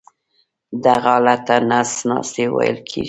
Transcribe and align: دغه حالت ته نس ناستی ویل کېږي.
دغه 0.83 0.99
حالت 1.15 1.39
ته 1.47 1.55
نس 1.69 1.91
ناستی 2.07 2.45
ویل 2.53 2.77
کېږي. 2.87 2.99